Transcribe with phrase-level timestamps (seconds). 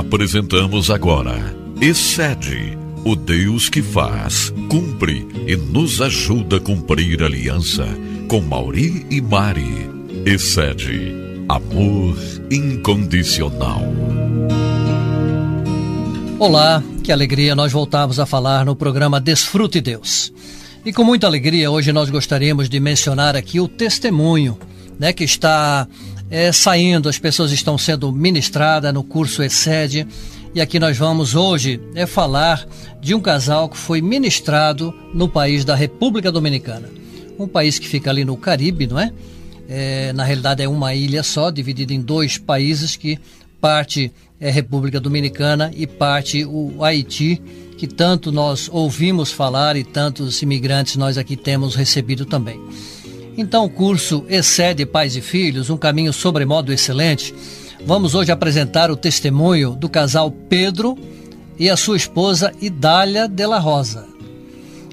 [0.00, 7.86] Apresentamos agora Excede, o Deus que faz, cumpre e nos ajuda a cumprir aliança
[8.26, 9.90] com Mauri e Mari.
[10.24, 11.14] Excede,
[11.46, 12.16] amor
[12.50, 13.82] incondicional.
[16.38, 20.32] Olá, que alegria nós voltamos a falar no programa Desfrute Deus.
[20.82, 24.58] E com muita alegria, hoje nós gostaríamos de mencionar aqui o testemunho
[24.98, 25.86] né, que está
[26.30, 30.06] é, saindo, as pessoas estão sendo ministradas no curso Excede.
[30.54, 32.66] E aqui nós vamos hoje é falar
[33.00, 36.88] de um casal que foi ministrado no país da República Dominicana.
[37.38, 39.12] Um país que fica ali no Caribe, não é?
[39.68, 43.18] é na realidade é uma ilha só, dividida em dois países que
[43.60, 47.40] parte é República Dominicana e parte o Haiti,
[47.76, 52.60] que tanto nós ouvimos falar e tantos imigrantes nós aqui temos recebido também.
[53.36, 57.34] Então, o curso Excede Pais e Filhos, um caminho sobremodo excelente.
[57.84, 60.98] Vamos hoje apresentar o testemunho do casal Pedro
[61.58, 64.06] e a sua esposa Idália de la Rosa.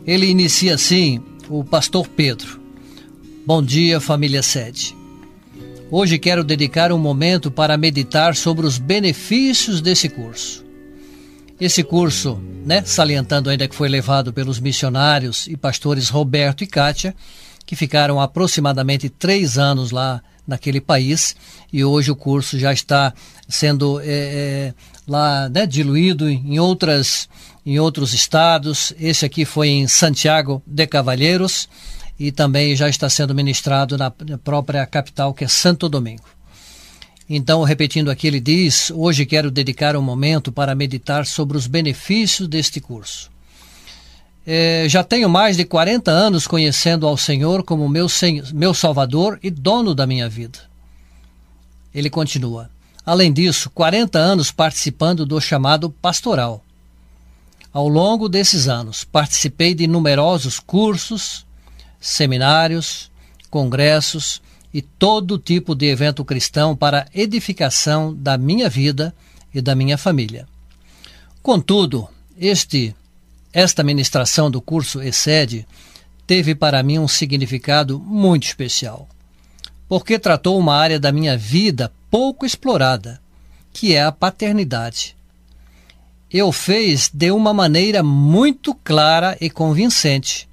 [0.05, 2.61] Ele inicia assim, o pastor Pedro.
[3.45, 4.95] Bom dia, família Sede.
[5.89, 10.65] Hoje quero dedicar um momento para meditar sobre os benefícios desse curso.
[11.59, 17.15] Esse curso, né, salientando ainda que foi levado pelos missionários e pastores Roberto e Kátia,
[17.67, 21.35] que ficaram aproximadamente três anos lá naquele país
[21.71, 23.13] e hoje o curso já está
[23.49, 24.73] sendo é, é,
[25.05, 27.27] lá né, diluído em outras
[27.65, 28.93] em outros estados.
[28.97, 31.67] Esse aqui foi em Santiago de Cavalheiros
[32.17, 36.23] e também já está sendo ministrado na própria capital que é Santo Domingo.
[37.29, 42.47] Então, repetindo aqui, ele diz: Hoje quero dedicar um momento para meditar sobre os benefícios
[42.47, 43.29] deste curso.
[44.49, 48.07] É, já tenho mais de 40 anos conhecendo ao Senhor como meu,
[48.53, 50.59] meu Salvador e dono da minha vida.
[51.93, 52.69] Ele continua.
[53.05, 56.63] Além disso, 40 anos participando do chamado pastoral.
[57.73, 61.45] Ao longo desses anos, participei de numerosos cursos,
[61.99, 63.11] seminários,
[63.49, 64.41] congressos
[64.73, 69.13] e todo tipo de evento cristão para edificação da minha vida
[69.53, 70.47] e da minha família.
[71.43, 72.07] Contudo,
[72.39, 72.95] este
[73.57, 75.65] esta ministração do curso Excede
[76.27, 79.09] teve para mim um significado muito especial,
[79.89, 83.19] porque tratou uma área da minha vida pouco explorada,
[83.73, 85.17] que é a paternidade.
[86.31, 90.47] Eu fez de uma maneira muito clara e convincente.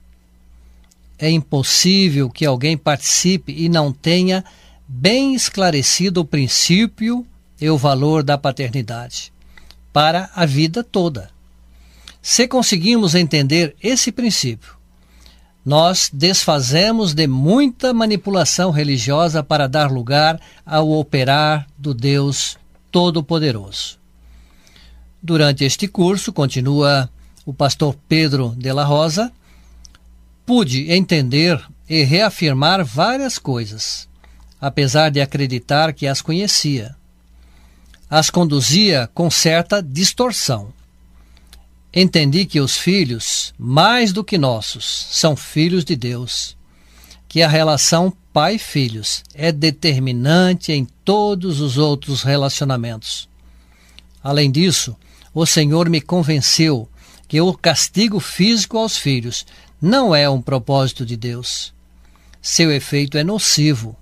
[1.19, 4.43] É impossível que alguém participe e não tenha
[4.88, 7.26] bem esclarecido o princípio
[7.60, 9.31] e o valor da paternidade
[9.93, 11.33] para a vida toda.
[12.26, 14.78] Se conseguimos entender esse princípio,
[15.62, 22.56] nós desfazemos de muita manipulação religiosa para dar lugar ao operar do Deus
[22.90, 23.98] Todo-Poderoso.
[25.22, 27.10] Durante este curso, continua
[27.44, 29.30] o pastor Pedro de la Rosa,
[30.46, 34.08] pude entender e reafirmar várias coisas,
[34.58, 36.96] apesar de acreditar que as conhecia.
[38.08, 40.72] As conduzia com certa distorção
[41.94, 46.56] entendi que os filhos, mais do que nossos, são filhos de Deus,
[47.28, 53.28] que a relação pai-filhos é determinante em todos os outros relacionamentos.
[54.22, 54.97] Além disso,
[55.32, 56.88] o Senhor me convenceu
[57.28, 59.47] que o castigo físico aos filhos
[59.81, 61.72] não é um propósito de Deus.
[62.43, 63.97] Seu efeito é nocivo,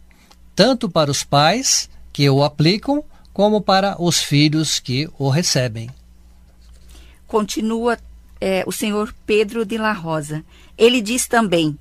[0.57, 3.05] tanto para os pais que o aplicam,
[3.35, 5.91] como para os filhos que o recebem
[7.33, 7.99] continua
[8.39, 10.45] é, o senhor Pedro de la Rosa.
[10.77, 11.79] Ele diz também: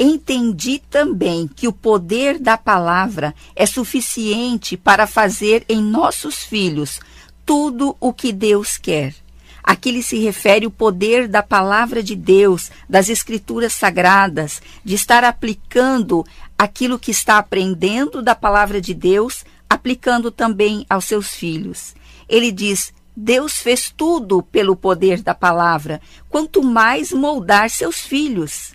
[0.00, 6.98] Entendi também que o poder da palavra é suficiente para fazer em nossos filhos
[7.46, 9.14] tudo o que Deus quer.
[9.62, 15.22] Aqui lhe se refere o poder da palavra de Deus, das escrituras sagradas, de estar
[15.22, 16.26] aplicando
[16.58, 21.94] aquilo que está aprendendo da palavra de Deus, aplicando também aos seus filhos.
[22.28, 28.72] Ele diz: Deus fez tudo pelo poder da palavra, quanto mais moldar seus filhos.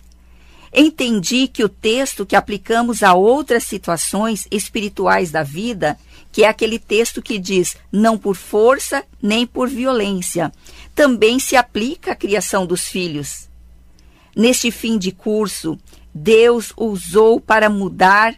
[0.72, 5.98] Entendi que o texto que aplicamos a outras situações espirituais da vida,
[6.30, 10.52] que é aquele texto que diz não por força nem por violência,
[10.94, 13.48] também se aplica à criação dos filhos.
[14.36, 15.78] Neste fim de curso,
[16.14, 18.34] Deus usou para mudar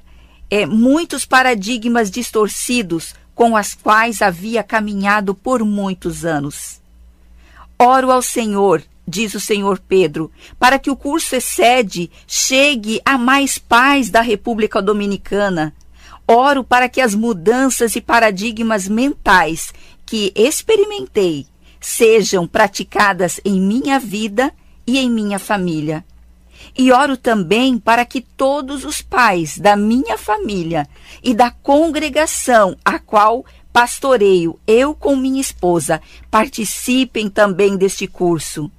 [0.49, 6.81] é, muitos paradigmas distorcidos com as quais havia caminhado por muitos anos.
[7.79, 13.57] Oro ao Senhor, diz o Senhor Pedro, para que o curso excede chegue a mais
[13.57, 15.73] pais da República Dominicana.
[16.27, 19.73] Oro para que as mudanças e paradigmas mentais
[20.05, 21.47] que experimentei
[21.81, 24.53] sejam praticadas em minha vida
[24.85, 26.05] e em minha família.
[26.81, 30.89] E oro também para que todos os pais da minha família
[31.25, 38.71] e da congregação a qual pastoreio, eu com minha esposa, participem também deste curso.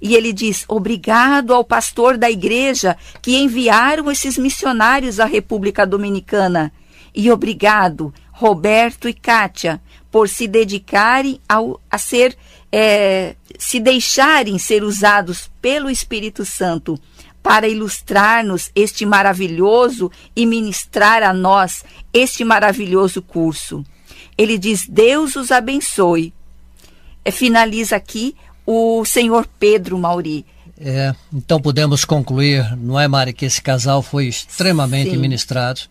[0.00, 6.72] E ele diz: obrigado ao pastor da igreja que enviaram esses missionários à República Dominicana.
[7.12, 9.80] E obrigado, Roberto e Kátia,
[10.10, 12.36] por se dedicarem ao, a ser,
[12.70, 16.98] é, se deixarem ser usados pelo Espírito Santo
[17.42, 23.84] para ilustrar-nos este maravilhoso e ministrar a nós este maravilhoso curso.
[24.36, 26.32] Ele diz: Deus os abençoe.
[27.24, 28.34] É, finaliza aqui
[28.66, 30.44] o senhor Pedro Mauri.
[30.78, 35.16] É, então podemos concluir, não é, Mari, que esse casal foi extremamente Sim.
[35.16, 35.82] ministrado,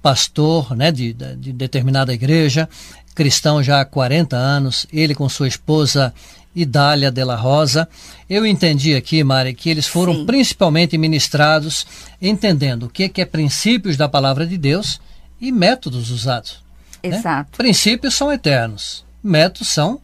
[0.00, 2.68] pastor né, de, de determinada igreja,
[3.14, 6.14] cristão já há 40 anos, ele com sua esposa
[6.56, 7.86] Idália de la Rosa.
[8.28, 10.26] Eu entendi aqui, Mari, que eles foram Sim.
[10.26, 11.86] principalmente ministrados
[12.20, 14.98] entendendo o que, que é princípios da palavra de Deus
[15.38, 16.64] e métodos usados.
[17.04, 17.16] Né?
[17.16, 17.50] Exato.
[17.52, 17.56] Né?
[17.58, 20.00] Princípios são eternos, métodos são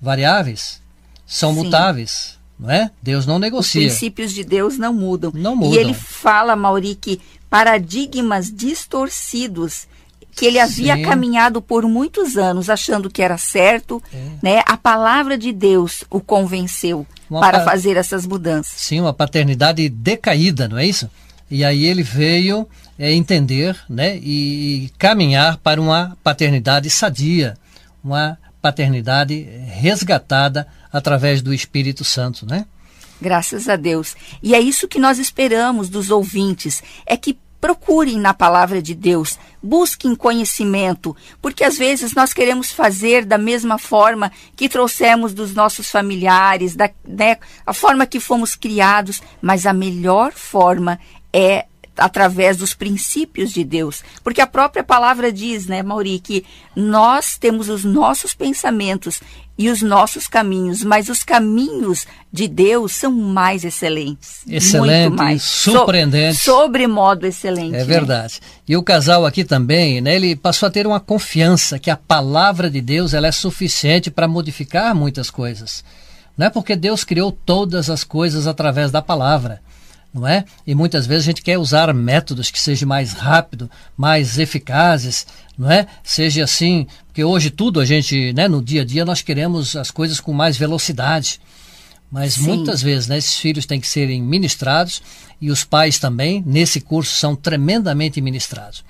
[0.00, 0.80] variáveis,
[1.26, 1.64] são Sim.
[1.64, 2.40] mutáveis.
[2.58, 2.90] Não é?
[3.02, 3.86] Deus não negocia.
[3.86, 5.32] Os princípios de Deus não mudam.
[5.34, 5.74] Não mudam.
[5.74, 7.18] E ele fala, Mauri, que
[7.48, 9.88] paradigmas distorcidos
[10.34, 11.02] que ele havia Sim.
[11.02, 14.28] caminhado por muitos anos achando que era certo, é.
[14.42, 14.62] né?
[14.66, 18.72] A palavra de Deus o convenceu uma para fazer essas mudanças.
[18.80, 21.10] Sim, uma paternidade decaída, não é isso?
[21.50, 22.66] E aí ele veio
[22.98, 27.56] é, entender né, e caminhar para uma paternidade sadia,
[28.04, 32.66] uma paternidade resgatada através do Espírito Santo, né?
[33.20, 34.16] Graças a Deus.
[34.42, 39.38] E é isso que nós esperamos dos ouvintes, é que procurem na palavra de Deus,
[39.62, 45.90] busquem conhecimento, porque às vezes nós queremos fazer da mesma forma que trouxemos dos nossos
[45.90, 47.36] familiares, da né,
[47.66, 50.98] a forma que fomos criados, mas a melhor forma
[51.32, 51.66] é
[52.00, 54.02] através dos princípios de Deus.
[54.24, 56.44] Porque a própria palavra diz, né, Mauri, que
[56.74, 59.20] nós temos os nossos pensamentos
[59.58, 64.40] e os nossos caminhos, mas os caminhos de Deus são mais excelentes.
[64.48, 65.42] Excelente, mais.
[65.42, 66.38] surpreendente.
[66.38, 67.74] So, sobremodo excelente.
[67.74, 67.84] É né?
[67.84, 68.40] verdade.
[68.66, 72.70] E o casal aqui também, né, ele passou a ter uma confiança que a palavra
[72.70, 75.84] de Deus ela é suficiente para modificar muitas coisas.
[76.38, 79.60] Não é porque Deus criou todas as coisas através da palavra
[80.12, 80.44] não é?
[80.66, 85.26] E muitas vezes a gente quer usar métodos que sejam mais rápido, mais eficazes,
[85.56, 85.86] não é?
[86.02, 89.90] Seja assim, porque hoje tudo a gente, né, no dia a dia nós queremos as
[89.90, 91.40] coisas com mais velocidade.
[92.10, 92.42] Mas Sim.
[92.42, 95.00] muitas vezes, né, esses filhos têm que serem ministrados
[95.40, 98.84] e os pais também, nesse curso, são tremendamente ministrados.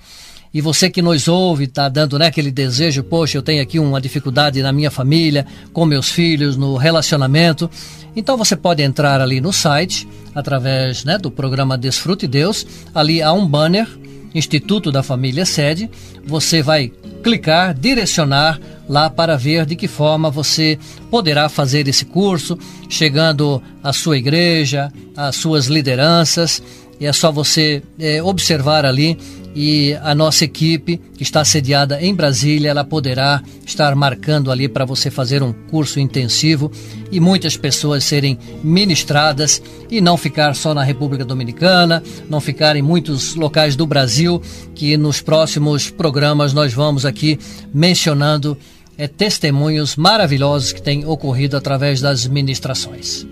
[0.53, 4.01] E você que nos ouve, está dando né, aquele desejo, poxa, eu tenho aqui uma
[4.01, 7.69] dificuldade na minha família, com meus filhos, no relacionamento.
[8.15, 12.67] Então você pode entrar ali no site, através né, do programa Desfrute Deus.
[12.93, 13.87] Ali há um banner,
[14.33, 15.89] Instituto da Família Sede.
[16.25, 16.91] Você vai
[17.23, 20.77] clicar, direcionar lá para ver de que forma você
[21.09, 22.57] poderá fazer esse curso,
[22.89, 26.61] chegando à sua igreja, às suas lideranças.
[26.99, 29.17] E é só você é, observar ali
[29.55, 34.85] e a nossa equipe, que está sediada em Brasília, ela poderá estar marcando ali para
[34.85, 36.71] você fazer um curso intensivo
[37.11, 42.81] e muitas pessoas serem ministradas e não ficar só na República Dominicana, não ficar em
[42.81, 44.41] muitos locais do Brasil,
[44.73, 47.37] que nos próximos programas nós vamos aqui
[47.73, 48.57] mencionando
[48.97, 53.25] é, testemunhos maravilhosos que têm ocorrido através das ministrações.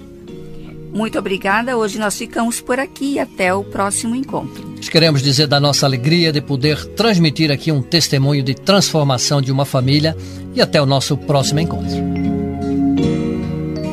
[0.93, 1.77] Muito obrigada.
[1.77, 4.67] Hoje nós ficamos por aqui e até o próximo encontro.
[4.75, 9.51] Nós queremos dizer da nossa alegria de poder transmitir aqui um testemunho de transformação de
[9.51, 10.15] uma família
[10.55, 11.98] e até o nosso próximo encontro.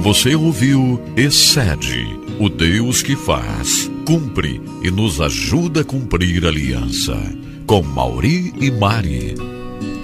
[0.02, 2.06] Você ouviu Excede,
[2.38, 7.16] o Deus que faz, cumpre e nos ajuda a cumprir a aliança.
[7.66, 9.34] Com Mauri e Mari.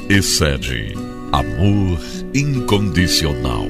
[0.09, 0.95] Excede,
[1.31, 2.01] amor
[2.35, 3.65] incondicional.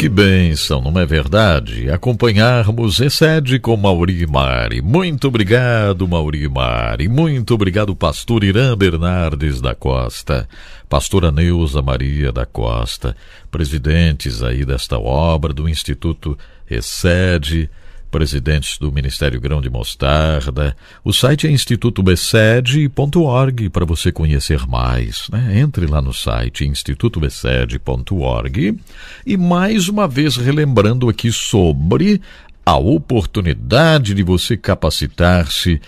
[0.00, 1.90] Que bênção, não é verdade?
[1.90, 4.80] Acompanharmos Excede com Mauri Mari.
[4.80, 7.06] Muito obrigado, Mauri Mari.
[7.06, 10.48] Muito obrigado, pastor Irã Bernardes da Costa,
[10.88, 13.14] pastora Neuza Maria da Costa,
[13.50, 16.34] presidentes aí desta obra do Instituto
[16.70, 17.68] Excede,
[18.10, 20.76] presidentes do Ministério Grão de Mostarda.
[21.04, 25.28] O site é institutobsed.org para você conhecer mais.
[25.30, 25.60] Né?
[25.60, 28.76] Entre lá no site institutobsed.org
[29.24, 32.20] e mais uma vez relembrando aqui sobre
[32.66, 35.80] a oportunidade de você capacitar-se